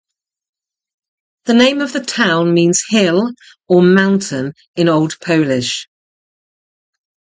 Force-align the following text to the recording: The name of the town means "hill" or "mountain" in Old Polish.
The 1.45 1.53
name 1.53 1.79
of 1.79 1.93
the 1.93 1.99
town 2.03 2.55
means 2.55 2.83
"hill" 2.89 3.33
or 3.67 3.83
"mountain" 3.83 4.53
in 4.75 4.89
Old 4.89 5.19
Polish. 5.23 5.87